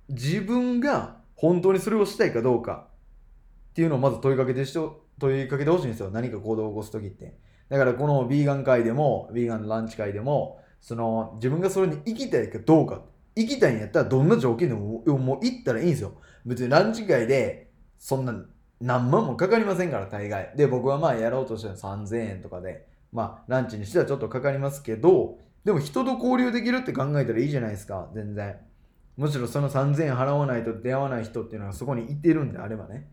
[0.10, 2.88] 自分が本当にそれをしたいかどうか
[3.72, 7.38] っていうのをまず問いかけてし問いかけてほしいんですよ何か行動を起こす時って
[7.70, 13.04] だからこのビーガン会でもビーガンのランチ会でもその自分がそれに行きたいかどうか
[13.36, 16.14] 行きたいんやったらどんな条件でももう行ったらいいんですよ
[16.46, 18.34] 別にランチ会でそんな
[18.82, 20.54] 何万もかかりませんから大概。
[20.56, 28.10] で僕はまあやろうとして3000円とかでまあランチにしてはちょっとかかりますけどでも人と交流できるって考えたらいいじゃないですか。
[28.14, 28.58] 全然。
[29.18, 33.12] むしろその3000円払わないと出会わない人っていうのがそこにいてるんであればね。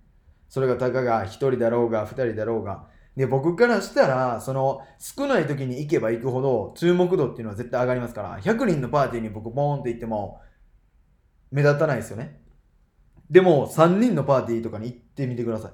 [0.49, 2.87] それがたかが1人だろうが2人だろうが。
[3.17, 10.41] で僕からしたらその少ない時に行けば行くほど注目度っていうのは絶対上がりますから100人のパーティーに僕ボーンって行っても
[11.51, 12.41] 目立たないですよね。
[13.31, 15.73] でも3人のパーティーとかに行ってみてください。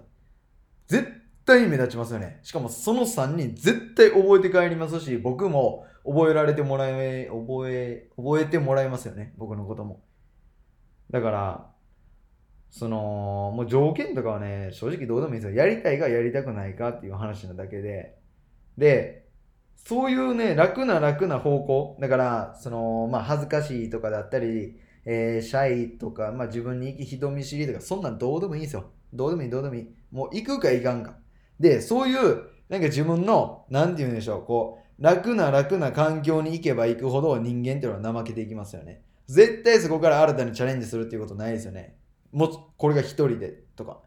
[0.87, 1.09] 絶
[1.45, 2.41] 対目立ちますよね。
[2.43, 9.35] しかもその3人絶対覚えて帰りますし僕も覚えられてもらえ覚え覚えてもらえますよね。
[9.37, 10.03] 僕のことも。
[11.11, 11.67] だから
[12.71, 15.55] そのもう条件とかはね正直どうでもいいですよ。
[15.55, 18.17] やりたいかやりたくないかっていう話なだけで。
[18.79, 19.29] で
[19.77, 21.99] そういうね楽な楽な方向。
[22.01, 31.17] だからそのまあ恥ずかしいとかだったり、えー、シャイとか、まあ、自分に行き人見知りとかそんなんどうでもいいんですよどうでもいいどうでもいいもう行くか行かんか
[31.59, 41.97] でそういうなんか自分の何て言うんでしょうこう楽な楽な環境に行けば行くほど人間っていうのは怠けていきますよね絶対そこから新たにチャレンジするっていうことないですよね
[42.33, 44.01] もこれが1人でとか。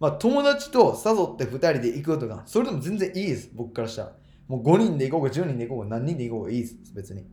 [0.00, 4.12] まあ、友達と誘って2人で行くとか、それでも全然いいです、僕からしたら。
[4.48, 7.24] もう5人で行こうか10人で行こうか何人で行こうかいいです、別に。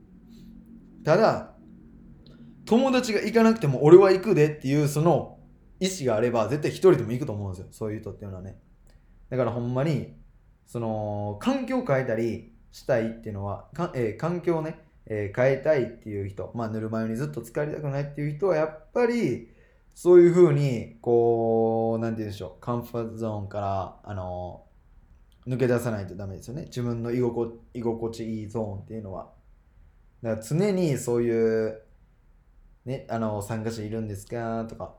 [1.03, 1.55] ただ、
[2.71, 5.37] 友達が行かなくても俺は行くでっていうその
[5.81, 8.57] 意思があれば絶対1人でも行くと思うんですよ、そういう人っていうのはね。
[9.29, 10.13] だからほんまに、
[10.65, 19.49] その、環境を変えたりしたいっていうのは、かえー、環境をね、えー、変えたいっていう人、まあ、ぬるま湯にずっと浸かりたくないっていう人はやっぱり、
[19.93, 24.63] そういうふうに、こう、なんて言うんでしょう、カンファーゾーンから、あの、
[25.45, 26.65] 抜け出さないとダメですよね。
[26.67, 29.33] 自分の居心居心地いいゾーンっていうのは。
[30.21, 31.81] だから常にそういう、
[32.85, 34.65] ね、あの、参加者いるんですか？
[34.69, 34.95] とか、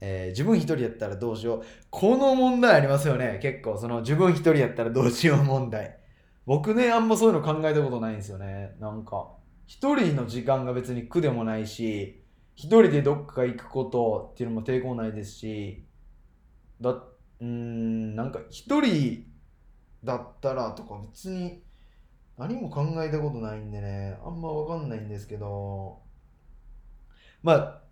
[0.00, 1.62] えー、自分一人やったらどうしよう？
[1.90, 3.38] この問題ありますよね。
[3.42, 5.98] 結構、その自分一人やったらどうしよう問題。
[6.46, 8.76] 僕ね、あんまそういうの考えたことないんですよね。
[8.80, 9.30] なんか、
[9.66, 12.18] 一人の時間が別に苦でもないし、
[12.54, 15.86] 一人でどっか行くことっていうのも抵抗ないですし
[16.82, 17.02] だ
[17.40, 19.24] うんなんか一人
[20.04, 21.62] だったらとか別に
[22.36, 26.01] 何も考えたことないんでねあんま分かんないんですけど
[27.42, 27.82] まあ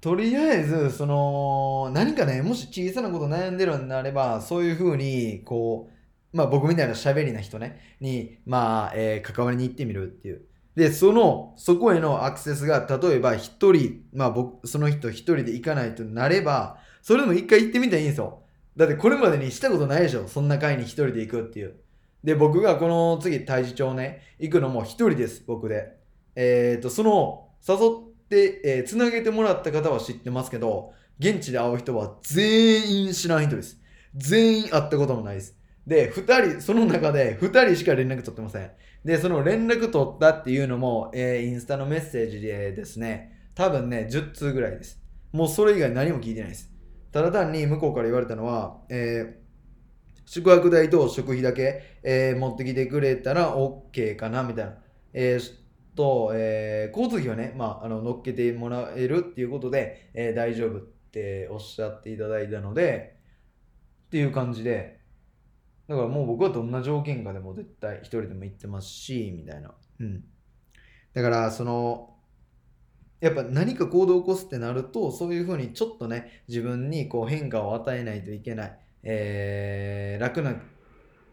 [0.00, 5.90] とりあえずその何かねもし小さなこと悩んでるんであればそういうふうにこ
[6.32, 10.42] うまあ僕みたいな喋りな人ねにまあ、えー、関わりに行ってみるっていう
[10.78, 18.44] で、その、そこへのアクセスが、例えば一人、まあ僕、その人一人で行かないとなれば、それでも一回行ってみたらいいんですよ。
[18.76, 20.28] だってこれまでにしたことないでしょ。
[20.28, 21.74] そんな会に一人で行くっていう。
[22.22, 25.96] で、僕がこの次、太子町ね、行くのも一人です、僕で。
[26.36, 33.80] えっ、ー、と、その、誘って、えー、つなげてもらった方は知ってますけど、現地で会う人は全員知らん人です。
[34.14, 35.56] 全員会ったこともないです。
[35.86, 38.70] で、2人、その中で2人しか連絡取ってません。
[39.04, 45.00] で、その連絡取ったっていうのも、えー、インスタのメッセージでですね、多分ね、10通ぐらいです。
[45.32, 46.70] もうそれ以外何も聞いてないです。
[47.10, 49.48] ただ単に向こうから言われたのは、えー、
[50.26, 54.74] 宿泊代と食費だけ、えー、持ってきてくれたら OK かなみたいな。
[55.14, 55.52] えー、
[55.98, 63.16] と、えー、交通費はね、まあ、あの乗っけてもらえるっていうことで、えー、大丈夫っておっしゃっていただいたので、
[64.06, 65.00] っていう感じで、
[65.88, 69.74] だからもう僕はどんな条件下でも絶対一人でも行ってますし、みたいな。
[69.98, 70.22] うん。
[71.14, 72.14] だから、その、
[73.18, 78.78] やっぱ何か行動を起こすってなると、そういうふうにちょっとね、自分にこう変化を与えないといけない。
[79.02, 80.54] えー、楽な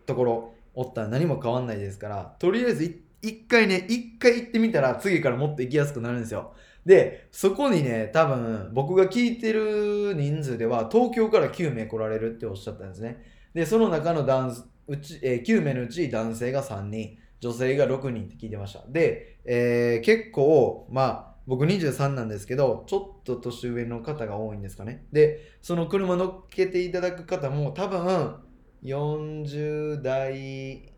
[0.08, 6.54] ところおったら何も変わんないですから、とりあえず一回ね、一回行ってみたら次からもっと行きやすくなるんですよ。
[6.86, 13.24] で、そこにね、多分僕が聞いてる人数では東京から9名来られるっておっしゃったんですね。
[13.54, 14.54] で、その中の男
[14.88, 18.84] うち、えー、9名のうち男性が3人、女性が6人って聞いてました。
[18.88, 25.06] で、えー、結構、まあ、僕23なんですけど、ちょっと年上の方が多いんですかね。
[25.12, 28.36] で、その車乗っけていただく方も多分
[28.84, 30.92] 40代、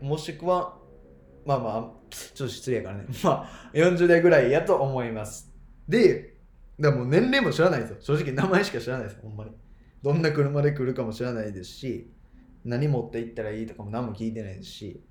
[0.00, 0.78] もしくは、
[1.46, 3.06] まあまあ、ちょっと失礼やからね。
[3.22, 5.52] まあ、40代ぐらいやと思います。
[5.88, 6.36] で、
[6.78, 7.96] でも年齢も知らないですよ。
[8.00, 9.20] 正直名前しか知らないです。
[9.20, 9.50] ほんまに。
[10.04, 12.12] どんな車で来るかも知らないですし
[12.62, 15.02] 何持って行ったらいいとかも何も聞いてないですし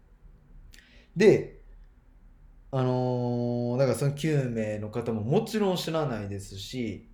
[1.16, 1.62] で
[2.70, 7.08] あのーだからその9名の方ももちろん知らないですし、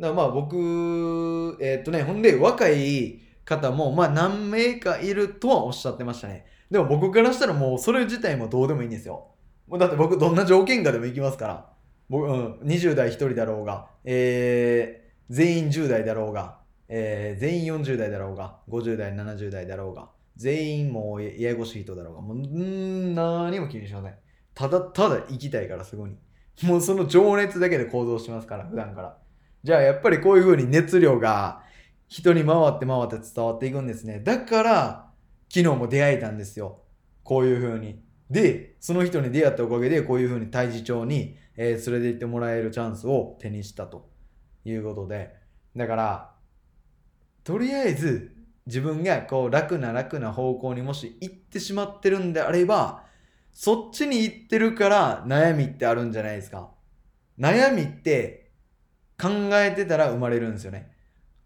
[0.00, 6.44] だからまあ僕、えーっとね、ほんで若い方もまあ何名かいるとはおっしゃってましたね。
[6.70, 9.28] でも僕からしたらもうそれ自体もどうでもいいんですよ。
[9.66, 11.66] もうだって僕どんな条件下でも行きますから。
[12.10, 24.14] 僕、うん、20代1人だろうが、えー、全員10代だろうが、えー、全員40代だろうが、50代、70代だろうが、全員もうややこしい人だろうが、もう、ん何も気にしません。
[24.54, 26.16] ただただ行きたいから、すごに。
[26.62, 29.18] もうその情熱だけで行動しますから、普段から。
[29.62, 31.62] じゃあやっぱりこういう風に熱量が
[32.08, 34.20] 人に回って回って伝わっていくんですね。
[34.20, 35.10] だから、
[35.48, 36.82] 昨日も出会えたんですよ。
[37.22, 38.02] こういう風に。
[38.30, 44.08] で、その人に出会ったおかげで、こういう風に太地町に、えー連れて行ってもらえるチャンスを手にしたと
[44.64, 45.34] いうことで。
[45.76, 46.34] だから、
[47.44, 48.36] とりあえず
[48.66, 53.04] 自分がこう楽な楽な方向にもし行ってしまってるんであれば、
[53.52, 56.70] そっちに行ってるから悩みってあるんじゃないですか。
[57.38, 58.50] 悩みって
[59.20, 60.92] 考えてたら生まれるんですよね。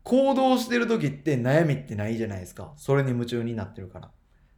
[0.04, 2.72] 行動してる時って悩みってないじゃないですか。
[2.76, 4.10] それに夢中になってるから。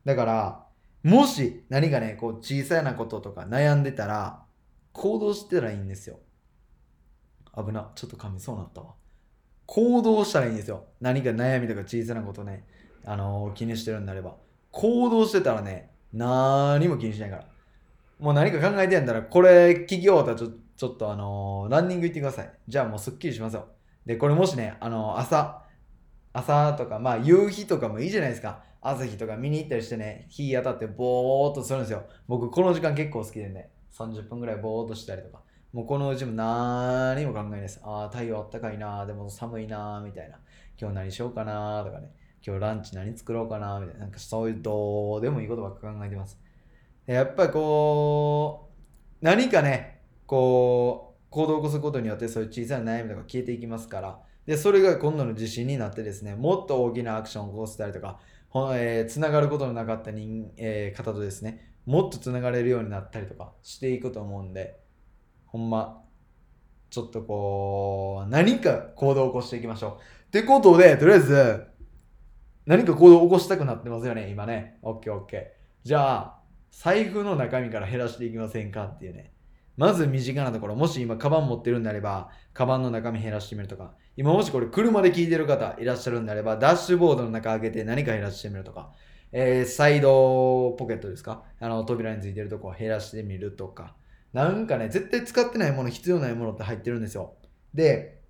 [0.04, 0.66] だから、
[1.02, 4.42] もし何かね、こう小さなこととか悩んでたら、
[4.92, 6.18] 行動してたらいいんですよ。
[7.56, 8.94] 危な、ちょっと噛みそうになったわ。
[9.66, 10.84] 行動したらいいんですよ。
[11.00, 12.64] 何か悩みとか小さなことね、
[13.04, 14.36] あのー気にしてるんであれば。
[14.70, 17.46] 行動してたらね、何も気にしないから。
[18.18, 22.52] もう何か考えてんだら、これ聞き終わったらちょちょっとあのーランニング行ってください。
[22.66, 23.68] じゃあもうすっきりしますよ。
[24.06, 25.62] で、これもしね、あの朝、
[26.32, 28.62] 朝とか、まあ夕日とかもいいじゃないですか。
[28.80, 32.04] 朝日とか見に行ったりしてね、日当たってぼーっとするんですよ。
[32.28, 35.42] 僕この時間結構好きでね、30分ぐらいぼーっとしたりとか。
[35.72, 37.80] もうこのうちも何も考えないです。
[37.82, 40.38] ああ、太陽あったかいな、でも寒いな、みたいな。
[40.80, 42.10] 今日何しようかな、とかね。
[42.46, 44.02] 今日ランチ何作ろうかな、みたいな。
[44.02, 46.38] なんかそういうどうでもいいことばっか考えてます。
[47.06, 48.70] やっぱりこ
[49.20, 58.20] う、何かね、こう、行動を起こすことによってそういう小さな悩みとか消えていきますから、で、それが今度の自信になってですね、もっと大きなアクションを起こせたりとか、
[58.50, 64.78] ほえーつながることのなかった人、えー方とですね、もっとつながれるようになったりとかしていくと思うんで、
[65.46, 66.04] ほんま、
[66.90, 70.26] ちょっとこう、何か行動を起こしていきましょう。
[70.28, 71.66] ってことで、とりあえず、
[72.64, 74.78] 何か行動を起こしたくなってますよね、今ね。
[74.82, 75.42] オッケーオッケー。
[75.82, 76.38] じゃあ、
[76.70, 79.33] 財布の中身から減らしていきませんかっていうね。
[79.76, 88.92] まず身近なところ、もし今カバン持ってるんであれば、カバンの中身減らしてみるとか、今もしこれ車で聞いてる方いらっしゃるんであれば、ダッシュボードの中開けて何か減らしてみるとか、
[89.32, 91.42] えーサイドポケットですか？
[91.58, 93.96] あの扉についてるとこを減らしてみるとか、
[94.32, 97.34] なんかね、絶対使ってないもの、必要ないものって入ってるんですよ。
[97.72, 98.20] で、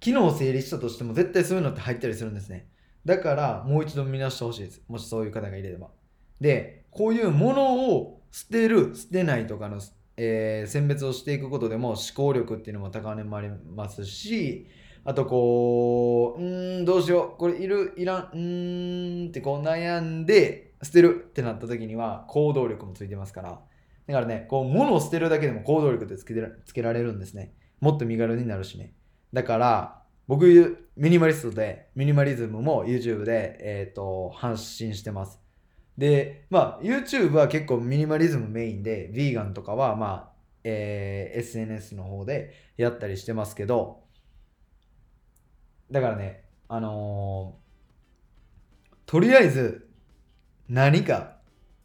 [0.00, 2.68] 機能を整理したとしても絶対そういうのって入ったりするんですね。
[3.04, 4.82] だから、もう一度見直してほしいです。
[4.88, 5.90] もしそういう方がいれば。
[6.40, 9.80] で、こういうものを捨てる、捨てないとかの、
[10.16, 14.66] えー選別をしていくことでも思考力っていうのも高めまりますし、
[15.04, 18.38] あとこう、うん、どうしよう、これいる、いらん、う
[19.26, 23.60] んってこう悩んで捨てるってなった時には行動力もついてますから。
[24.06, 27.54] だからね、こう物を捨てるだけでも行動力ってつけてらつけられるんですね。
[27.80, 28.94] もっと身軽になるしね。
[29.32, 35.43] だから、僕、ミニマリストで、ミニマリズムも YouTube で、えー、と発信してます。
[35.96, 40.34] で、まあ、YouTube は結構ミニマリズムメインで、ヴィーガンとかは、まあ、
[40.64, 44.02] えー SNS の方でやったりしてますけど、
[45.90, 47.64] だからね、あのー
[49.06, 49.88] とりあえず、
[50.68, 51.36] 何か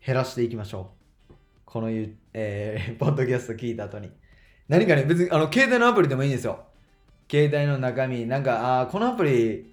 [0.05, 0.93] 減らしていきましょ
[1.32, 1.34] う。
[1.66, 4.12] このゆ、えーポッドキャスト聞いた後に。
[4.70, 6.66] 何かね、別に、あの、携帯のアプリでもいいんですよ。
[7.32, 9.68] 携帯の中身、なんか、あこのアプリ、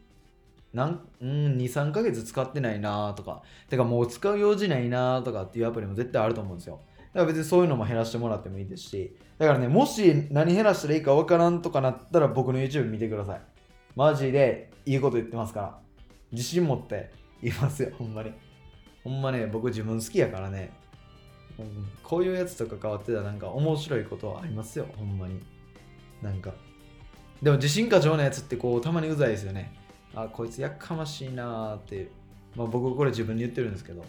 [0.72, 6.80] なんうん、2、3ヶ月使ってないなとか、てかもう使う用事ないなとかっていうアプリも絶対あると思うんですよ。
[7.14, 13.40] だから別にそういうのも減らしてもらってもいいですし、だからね、もし何減らしたらいいかわからんとかなったら僕の YouTube 見てください。
[13.94, 15.78] マジでいいこと言ってますから。
[16.32, 17.10] 自信持って
[17.42, 18.32] 言いますよ、ほんまに。
[19.02, 20.70] ほんまね、僕自分好きやからね、
[21.58, 25.40] うんこういうやつとか変わってたらなんか面白いことはありますよ、ほんまに。
[26.22, 26.52] なんか。
[27.42, 29.72] でも自信過剰なやつってこうたまにうざいですよね。
[30.16, 32.08] あ、こいつやっかましいなーって。
[32.56, 34.04] まあ僕これ自分に言ってるんですけど、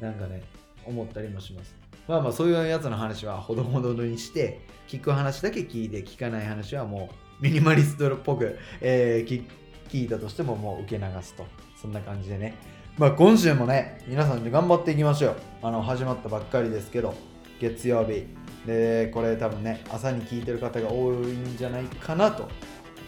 [0.00, 0.42] なんかね、
[0.84, 1.74] 思ったりもします。
[2.08, 7.08] まあまあそういうやつの話はほどほどにして、聞く話だけ聞いて、聞かない話はも
[7.40, 9.44] うミニマリストっぽく、えー聞
[9.88, 11.46] 聞いたとしてももう受け流すと。
[11.80, 12.54] そんな感じでね。
[12.98, 15.36] まあ今週もね、皆さんで頑張っていきましょう。
[15.62, 17.14] あの、始まったばっかりですけど、
[17.60, 18.26] 月曜日。
[18.66, 22.48] で、これ多分ね、朝に聞いてる方が多いんじゃないかなと、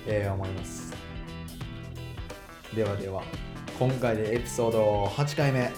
[0.06, 1.01] えー思います。
[2.74, 3.22] ではでは、
[3.78, 5.70] 今回でエピソード8回目。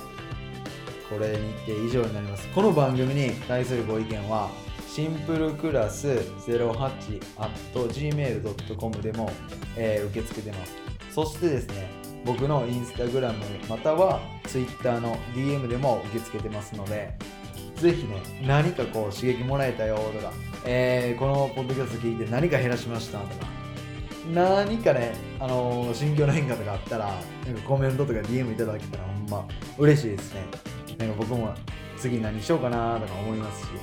[1.09, 4.49] これにて以上になりますこの番組に対するご意見は
[4.89, 9.31] シンプルクラス 08.gmail.com でも、
[9.77, 10.75] えー受け付けてます
[11.11, 11.91] そしてですね
[12.25, 13.39] 僕のインスタグラム
[13.69, 17.13] または Twitter の DM でも受け付けてますので
[17.77, 20.33] ぜひね何かこう刺激もらえたよとか、
[20.65, 23.47] えーこのポッドキャスト聞いて何か減らしましたとか
[24.33, 27.15] 何かね、あのー心境の変化とかあったら
[27.47, 29.47] なんかコメントとか DM いただけたらほんま
[29.79, 30.43] 嬉しいですね。
[30.99, 31.53] なんか僕も
[31.99, 33.75] 次何しようかなとか思いますし、う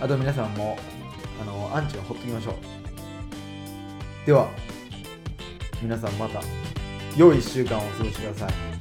[0.00, 0.76] ん、あと皆さんも、
[1.40, 2.54] あのーアンチをほっときましょう。
[4.26, 4.48] では
[5.80, 6.40] 皆さんまた
[7.16, 8.77] 良い1週間をお過ごしください